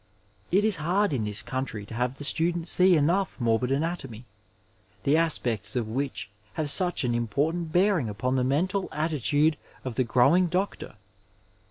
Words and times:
It 0.49 0.63
is 0.63 0.77
hard 0.77 1.13
in 1.13 1.25
this 1.25 1.43
country 1.43 1.85
to 1.85 1.93
have 1.93 2.15
the 2.15 2.23
student 2.23 2.67
see 2.67 2.95
enough 2.95 3.39
morbid 3.39 3.69
anatomy, 3.69 4.25
the 5.03 5.15
aspects 5.15 5.75
of 5.75 5.87
which 5.87 6.27
have 6.53 6.71
such 6.71 7.03
an 7.03 7.13
important 7.13 7.71
bearing 7.71 8.09
upon 8.09 8.35
the 8.35 8.43
mental 8.43 8.89
attitude 8.91 9.57
of 9.85 9.93
the 9.93 10.03
growing 10.03 10.47
doctor. 10.47 10.95